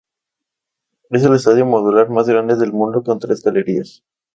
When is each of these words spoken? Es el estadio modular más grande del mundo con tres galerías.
Es 1.11 1.23
el 1.23 1.35
estadio 1.35 1.63
modular 1.67 2.09
más 2.09 2.27
grande 2.27 2.55
del 2.55 2.73
mundo 2.73 3.03
con 3.03 3.19
tres 3.19 3.43
galerías. 3.43 4.01